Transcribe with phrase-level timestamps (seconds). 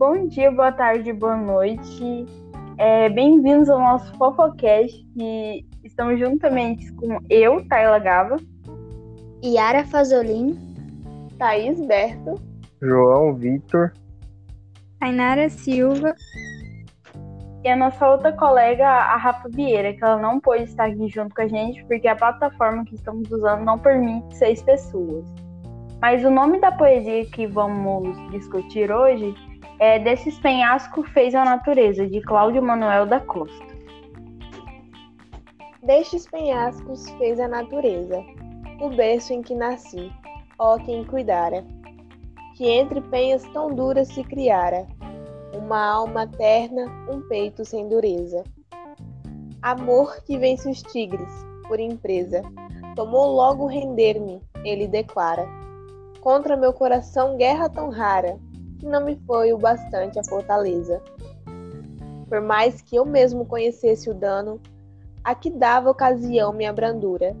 [0.00, 2.24] bom dia, boa tarde, boa noite.
[2.78, 8.36] É, Bem-vindos ao nosso Fofocast, que estamos juntamente com eu, Tayla Gava,
[9.44, 10.58] Yara Fazolin,
[11.38, 12.40] Thaís Berto,
[12.80, 13.92] João Vitor,
[15.02, 16.14] Ainara Silva
[17.62, 21.34] e a nossa outra colega, a Rafa Vieira, que ela não pôde estar aqui junto
[21.34, 25.26] com a gente porque a plataforma que estamos usando não permite seis pessoas.
[26.00, 29.34] Mas o nome da poesia que vamos discutir hoje
[29.80, 33.64] é Desses Penhasco Fez a Natureza, de Cláudio Manuel da Costa.
[35.82, 38.22] Destes penhascos fez a natureza,
[38.78, 40.12] o berço em que nasci,
[40.58, 41.64] ó quem cuidara,
[42.54, 44.86] que entre penhas tão duras se criara,
[45.54, 48.44] uma alma terna, um peito sem dureza.
[49.62, 51.32] Amor que vence os tigres,
[51.66, 52.42] por empresa,
[52.94, 55.48] tomou logo render-me, ele declara.
[56.20, 58.38] Contra meu coração guerra tão rara,
[58.80, 61.02] que não me foi o bastante a fortaleza.
[62.28, 64.58] Por mais que eu mesmo conhecesse o dano,
[65.22, 67.36] a que dava ocasião minha brandura,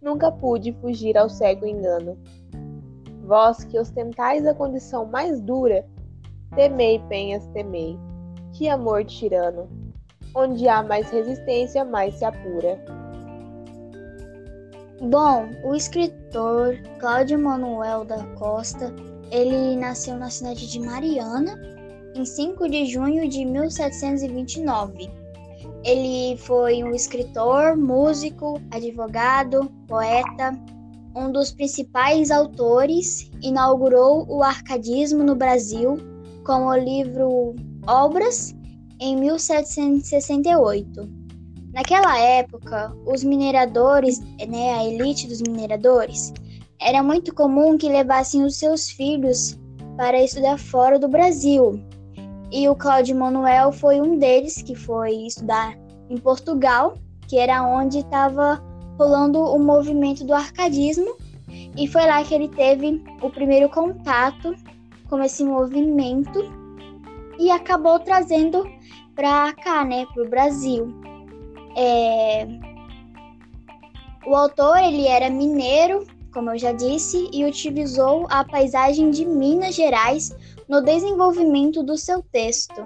[0.00, 2.18] nunca pude fugir ao cego engano.
[3.24, 5.86] Vós que ostentais a condição mais dura,
[6.54, 7.98] temei, penhas, temei.
[8.52, 9.66] Que amor tirano!
[10.36, 12.78] Onde há mais resistência, mais se apura.
[15.00, 18.92] Bom, o escritor Cláudio Manuel da Costa,
[19.30, 21.60] ele nasceu na cidade de Mariana
[22.14, 25.10] em 5 de junho de 1729.
[25.84, 30.58] Ele foi um escritor, músico, advogado, poeta,
[31.14, 35.98] um dos principais autores, inaugurou o arcadismo no Brasil
[36.44, 37.54] com o livro
[37.86, 38.54] Obras
[39.00, 41.08] em 1768.
[41.72, 46.32] Naquela época, os mineradores, né, a elite dos mineradores,
[46.80, 49.58] era muito comum que levassem os seus filhos
[49.96, 51.80] para estudar fora do Brasil.
[52.50, 55.76] E o Cláudio Manuel foi um deles que foi estudar
[56.08, 58.62] em Portugal, que era onde estava
[58.98, 61.16] rolando o movimento do arcadismo,
[61.76, 64.54] e foi lá que ele teve o primeiro contato
[65.08, 66.44] com esse movimento
[67.38, 68.64] e acabou trazendo
[69.14, 70.94] para cá, né, para o Brasil.
[71.76, 72.46] É...
[74.26, 79.74] O autor ele era mineiro, como eu já disse, e utilizou a paisagem de Minas
[79.74, 80.36] Gerais
[80.68, 82.84] no desenvolvimento do seu texto.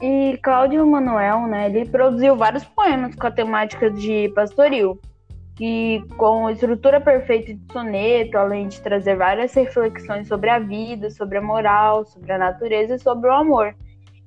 [0.00, 4.98] E Cláudio Manuel, né, ele produziu vários poemas com a temática de pastoril,
[5.60, 11.38] e com estrutura perfeita de soneto, além de trazer várias reflexões sobre a vida, sobre
[11.38, 13.74] a moral, sobre a natureza e sobre o amor.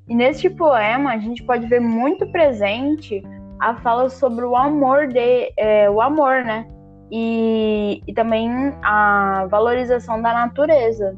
[0.08, 3.24] E neste poema a gente pode ver muito presente
[3.60, 6.68] a fala sobre o amor de é, o amor, né?
[7.12, 8.50] E, e também
[8.84, 11.16] a valorização da natureza.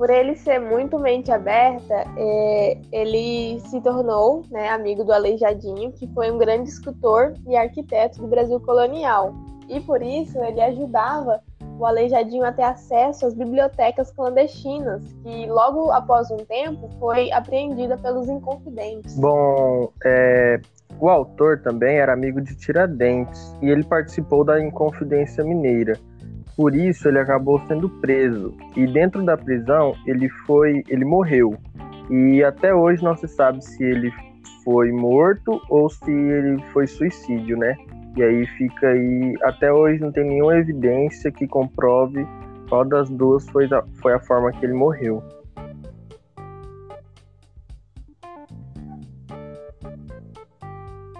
[0.00, 6.06] por ele ser muito mente aberta, é, ele se tornou né, amigo do Aleijadinho, que
[6.14, 9.34] foi um grande escultor e arquiteto do Brasil colonial.
[9.68, 11.42] E por isso ele ajudava
[11.80, 17.96] o Aleijadinho a ter acesso às bibliotecas clandestinas, que logo após um tempo foi apreendida
[17.96, 19.16] pelos Inconfidentes.
[19.16, 20.60] Bom, é,
[20.98, 25.98] o autor também era amigo de Tiradentes e ele participou da Inconfidência Mineira
[26.60, 31.56] por isso ele acabou sendo preso e dentro da prisão ele foi, ele morreu.
[32.10, 34.12] E até hoje não se sabe se ele
[34.62, 37.76] foi morto ou se ele foi suicídio, né?
[38.16, 42.26] E aí fica aí, até hoje não tem nenhuma evidência que comprove
[42.68, 45.22] qual das duas foi a, foi a forma que ele morreu.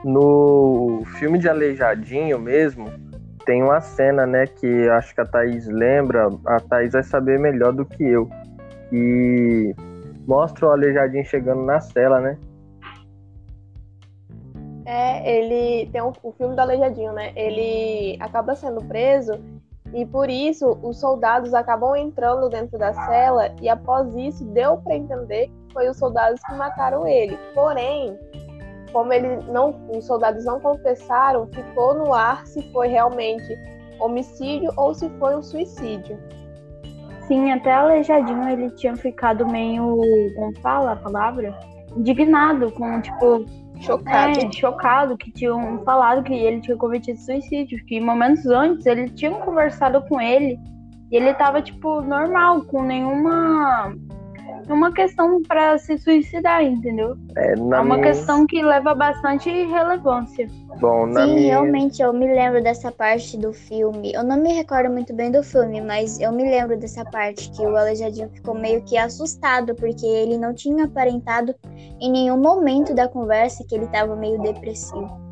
[0.04, 2.86] No filme de Aleijadinho mesmo,
[3.44, 7.72] tem uma cena, né, que acho que a Thaís lembra, a Thaís vai saber melhor
[7.72, 8.28] do que eu,
[8.88, 9.74] que
[10.26, 12.38] mostra o Aleijadinho chegando na cela, né?
[15.24, 17.32] Ele tem um, o filme do Aleijadinho, né?
[17.34, 19.32] Ele acaba sendo preso
[19.92, 24.94] e por isso os soldados acabam entrando dentro da cela e após isso deu para
[24.94, 27.36] entender que foi os soldados que mataram ele.
[27.54, 28.16] Porém,
[28.92, 33.58] como ele não, os soldados não confessaram, ficou no ar se foi realmente
[33.98, 36.18] homicídio ou se foi um suicídio.
[37.26, 39.96] Sim, até aleijadinho ele tinha ficado meio,
[40.34, 41.56] como fala a palavra?
[41.96, 43.44] Indignado com, tipo,
[43.80, 44.38] chocado.
[44.38, 49.34] É, chocado que tinham falado que ele tinha cometido suicídio, que momentos antes eles tinham
[49.40, 50.58] conversado com ele
[51.10, 53.94] e ele tava, tipo, normal, com nenhuma
[54.68, 57.16] uma questão para se suicidar, entendeu?
[57.36, 58.12] É, na É uma minha...
[58.12, 60.46] questão que leva bastante relevância.
[60.80, 61.48] Bom, na Sim, minha...
[61.48, 64.12] realmente eu me lembro dessa parte do filme.
[64.12, 67.62] Eu não me recordo muito bem do filme, mas eu me lembro dessa parte que
[67.62, 71.54] o Aleijadinho ficou meio que assustado, porque ele não tinha aparentado
[72.00, 75.30] em nenhum momento da conversa que ele estava meio depressivo.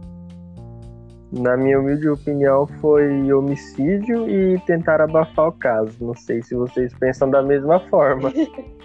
[1.31, 5.93] Na minha humilde opinião, foi homicídio e tentar abafar o caso.
[6.01, 8.33] Não sei se vocês pensam da mesma forma.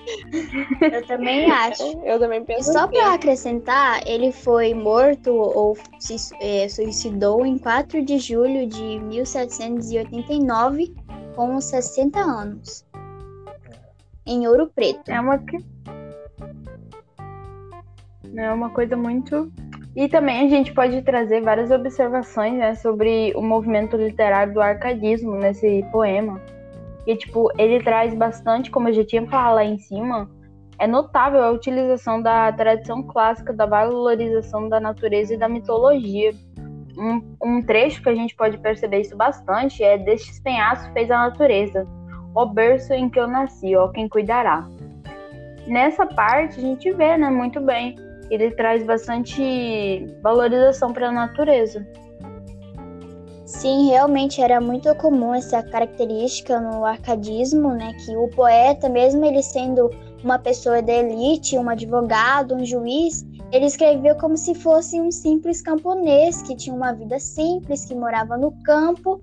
[0.91, 1.83] Eu também acho.
[2.03, 2.91] Eu também E penso só assim.
[2.93, 10.93] para acrescentar, ele foi morto ou se eh, suicidou em 4 de julho de 1789,
[11.35, 12.85] com 60 anos,
[14.25, 15.09] em Ouro Preto.
[15.09, 15.63] É uma que-
[18.35, 19.51] é uma coisa muito
[19.95, 25.35] e também a gente pode trazer várias observações né, sobre o movimento literário do arcadismo
[25.35, 26.41] nesse poema.
[27.05, 30.29] E, tipo, ele traz bastante, como eu já tinha falado lá em cima,
[30.79, 36.31] é notável a utilização da tradição clássica da valorização da natureza e da mitologia.
[36.97, 41.17] Um, um trecho que a gente pode perceber isso bastante é Destes penhascos fez a
[41.17, 41.87] natureza,
[42.35, 44.67] o berço em que eu nasci, ó, quem cuidará.
[45.67, 47.95] Nessa parte a gente vê, né, muito bem,
[48.29, 51.85] ele traz bastante valorização para a natureza.
[53.53, 57.93] Sim, realmente era muito comum essa característica no arcadismo, né?
[58.03, 59.91] Que o poeta, mesmo ele sendo
[60.23, 65.61] uma pessoa da elite, um advogado, um juiz, ele escrevia como se fosse um simples
[65.61, 69.21] camponês que tinha uma vida simples, que morava no campo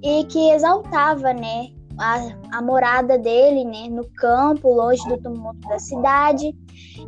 [0.00, 1.68] e que exaltava, né?
[1.98, 3.88] A, a morada dele, né?
[3.90, 6.56] No campo, longe do tumulto da cidade.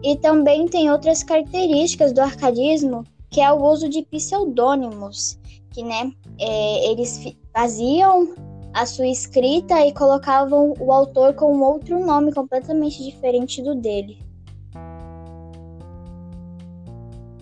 [0.02, 5.38] E também tem outras características do arcadismo, que é o uso de pseudônimos,
[5.74, 6.12] que, né?
[6.38, 8.34] é, eles faziam
[8.72, 14.18] a sua escrita e colocavam o autor com outro nome completamente diferente do dele.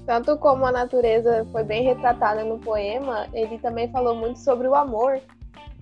[0.05, 4.75] Tanto como a natureza foi bem retratada no poema, ele também falou muito sobre o
[4.75, 5.21] amor,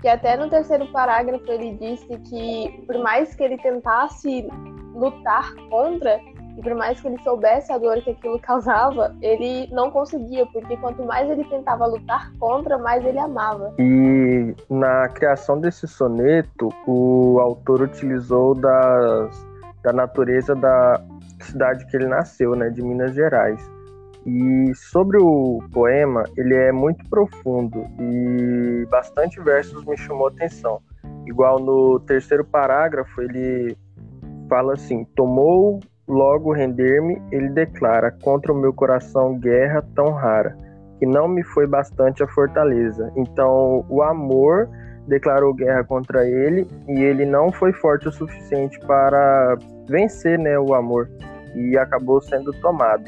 [0.00, 4.46] que até no terceiro parágrafo ele disse que por mais que ele tentasse
[4.94, 6.20] lutar contra,
[6.56, 10.76] e por mais que ele soubesse a dor que aquilo causava, ele não conseguia, porque
[10.76, 13.74] quanto mais ele tentava lutar contra, mais ele amava.
[13.78, 19.46] E na criação desse soneto, o autor utilizou das,
[19.82, 21.00] da natureza da
[21.40, 23.60] cidade que ele nasceu, né, de Minas Gerais.
[24.26, 30.82] E sobre o poema, ele é muito profundo e bastante versos me chamou atenção.
[31.26, 33.76] Igual no terceiro parágrafo, ele
[34.48, 35.80] fala assim: Tomou
[36.10, 40.56] logo render-me, ele declara: Contra o meu coração guerra tão rara,
[40.98, 43.10] que não me foi bastante a fortaleza.
[43.16, 44.68] Então, o amor
[45.06, 49.56] declarou guerra contra ele e ele não foi forte o suficiente para
[49.88, 51.08] vencer, né, o amor
[51.54, 53.04] e acabou sendo tomado.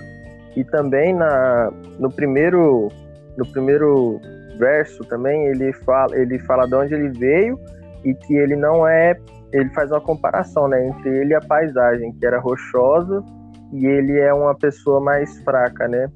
[0.56, 2.88] E também na, no primeiro
[3.36, 4.20] no primeiro
[4.58, 7.58] verso também ele fala ele fala de onde ele veio
[8.04, 9.16] e que ele não é
[9.52, 13.24] ele faz uma comparação né, entre ele e a paisagem que era rochosa
[13.72, 16.10] e ele é uma pessoa mais fraca né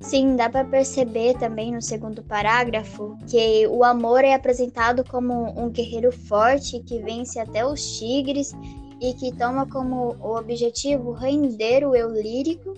[0.00, 5.68] Sim, dá para perceber também no segundo parágrafo que o amor é apresentado como um
[5.68, 8.52] guerreiro forte que vence até os tigres
[9.00, 12.74] e que toma como o objetivo render o eu lírico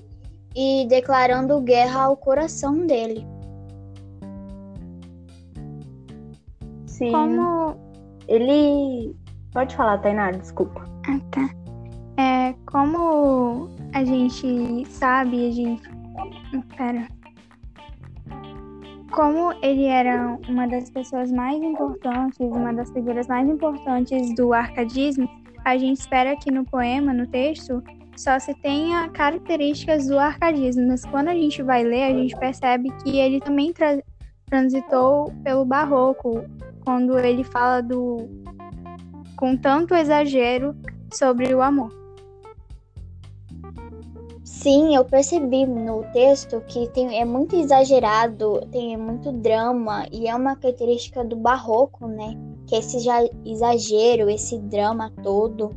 [0.57, 3.27] e declarando guerra ao coração dele.
[6.87, 7.13] Sim.
[7.13, 7.90] Como.
[8.31, 9.15] Ele.
[9.53, 10.89] Pode falar, Tainá, desculpa.
[11.09, 11.51] Ah, tá.
[12.17, 15.83] É, como a gente sabe, a gente.
[16.77, 17.09] Pera.
[19.11, 25.29] Como ele era uma das pessoas mais importantes, uma das figuras mais importantes do arcadismo,
[25.65, 27.83] a gente espera que no poema, no texto,
[28.17, 32.89] só se tenha características do arcadismo, mas quando a gente vai ler, a gente percebe
[33.03, 34.01] que ele também tra-
[34.47, 36.45] transitou pelo barroco,
[36.85, 38.29] quando ele fala do
[39.37, 40.77] com tanto exagero
[41.13, 42.01] sobre o amor.
[44.45, 50.35] Sim, eu percebi no texto que tem, é muito exagerado, tem muito drama e é
[50.35, 52.37] uma característica do barroco, né?
[52.67, 52.99] Que é esse
[53.47, 55.71] exagero, esse drama todo,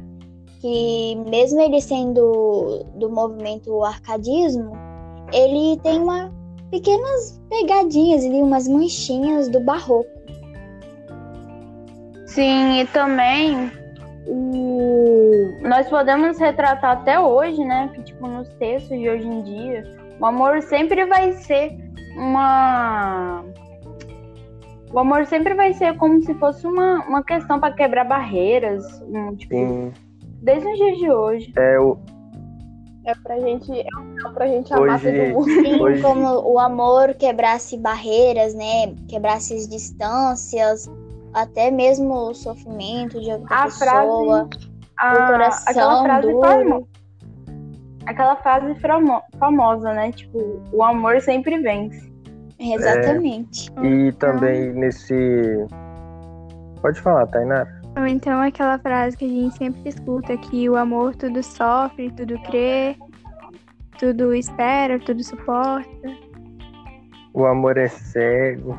[0.59, 4.73] que mesmo ele sendo do movimento arcadismo,
[5.31, 6.29] ele tem uma
[6.69, 10.09] pequenas pegadinhas ali, umas manchinhas do barroco.
[12.33, 13.71] Sim, e também
[14.27, 15.57] o...
[15.61, 17.91] nós podemos retratar até hoje, né?
[17.93, 19.83] Que tipo, nos textos de hoje em dia,
[20.19, 21.77] o amor sempre vai ser
[22.17, 23.43] uma.
[24.91, 29.35] O amor sempre vai ser como se fosse uma, uma questão para quebrar barreiras, um,
[29.35, 29.91] tipo, Sim.
[30.41, 31.53] desde os dias de hoje.
[31.57, 31.97] É, o,
[33.05, 35.49] É pra gente, é um pra gente amar Hoje- todo mundo.
[35.67, 38.93] Sim, Hoje- como o amor quebrasse barreiras, né?
[39.07, 40.87] Quebrasse as distâncias,
[41.33, 44.49] até mesmo o sofrimento de outra A pessoa,
[44.97, 46.41] A- o coração aquela frase duro.
[46.47, 46.87] famo-
[48.05, 48.75] aquela frase
[49.39, 50.11] famosa, né?
[50.11, 52.11] Tipo, o amor sempre vence.
[52.59, 53.69] Exatamente.
[53.83, 55.13] e também nesse.
[56.81, 57.81] Pode falar, Tainara.
[57.97, 62.39] Ou então aquela frase que a gente sempre escuta, que o amor tudo sofre, tudo
[62.43, 62.95] crê,
[63.99, 65.89] tudo espera, tudo suporta.
[67.33, 68.77] O amor é cego.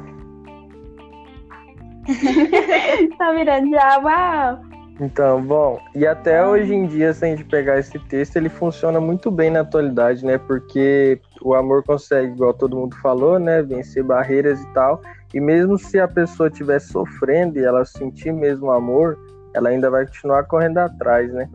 [3.19, 3.71] tá virando
[4.03, 4.75] uau!
[5.01, 9.01] Então, bom, e até hoje em dia, se a gente pegar esse texto, ele funciona
[9.01, 10.39] muito bem na atualidade, né?
[10.39, 13.61] Porque o amor consegue, igual todo mundo falou, né?
[13.61, 15.01] Vencer barreiras e tal.
[15.33, 19.19] E mesmo se a pessoa estiver sofrendo e ela sentir mesmo amor,
[19.53, 21.49] ela ainda vai continuar correndo atrás, né?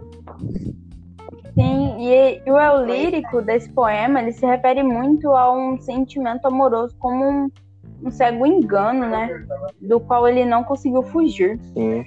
[1.53, 6.46] Sim, e, e o eu lírico desse poema, ele se refere muito a um sentimento
[6.46, 7.51] amoroso como um,
[8.03, 9.46] um cego engano, né?
[9.82, 11.60] Do qual ele não conseguiu fugir.
[11.74, 12.03] Sim.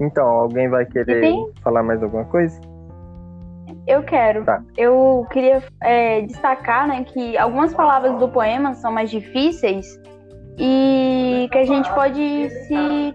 [0.00, 2.58] Então, alguém vai querer tem- falar mais alguma coisa?
[3.86, 4.44] Eu quero.
[4.44, 4.62] Tá.
[4.76, 10.00] Eu queria é, destacar né, que algumas palavras do poema são mais difíceis
[10.58, 13.14] e que a gente pode se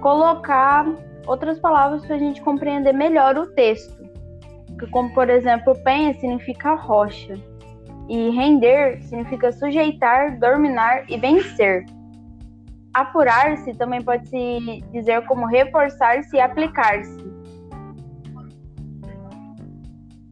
[0.00, 0.86] colocar
[1.26, 3.96] outras palavras para a gente compreender melhor o texto.
[4.90, 7.34] Como, por exemplo, penha significa rocha
[8.08, 11.84] e render significa sujeitar, dominar e vencer.
[12.94, 17.28] Apurar-se também pode se dizer como reforçar-se e aplicar-se.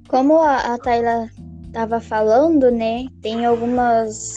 [0.08, 0.78] Como a, a
[1.66, 3.06] estava falando, né?
[3.20, 4.32] Tem algumas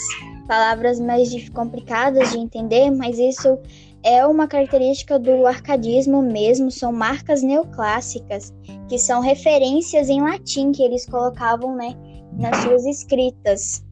[0.48, 3.58] palavras mais complicadas de entender, mas isso
[4.04, 8.54] é uma característica do arcadismo mesmo, são marcas neoclássicas,
[8.88, 11.96] que são referências em latim que eles colocavam, né,
[12.34, 13.84] nas suas escritas.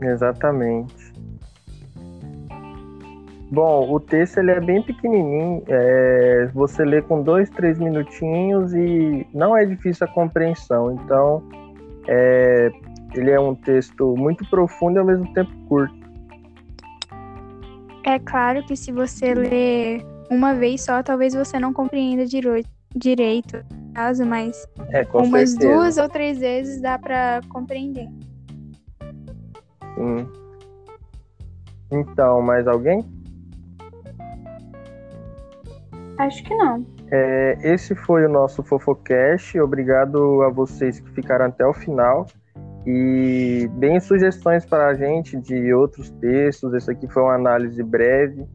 [0.00, 1.06] Exatamente.
[3.50, 9.26] Bom, o texto ele é bem pequenininho, é, você lê com dois, três minutinhos e
[9.32, 10.92] não é difícil a compreensão.
[10.92, 11.42] Então,
[12.08, 12.70] é,
[13.14, 15.94] ele é um texto muito profundo e ao mesmo tempo curto.
[18.04, 23.64] É claro que se você ler uma vez só, talvez você não compreenda direito,
[23.96, 25.72] caso, mas É, com umas certeza.
[25.74, 28.08] duas ou três vezes dá pra compreender.
[29.94, 30.28] Sim.
[31.90, 33.02] Então, mais alguém?
[36.18, 36.84] Acho que não.
[37.10, 39.58] É, esse foi o nosso Fofocast.
[39.60, 42.26] Obrigado a vocês que ficaram até o final.
[42.86, 46.72] E deem sugestões para a gente de outros textos.
[46.74, 48.46] Esse aqui foi uma análise breve,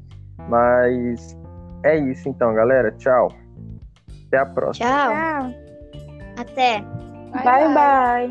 [0.48, 1.36] mas
[1.84, 2.92] é isso então, galera.
[2.92, 3.30] Tchau.
[4.32, 4.90] Até a próxima.
[4.90, 5.54] Tchau,
[6.38, 6.82] até!
[7.34, 7.44] bye.
[7.44, 8.30] bye.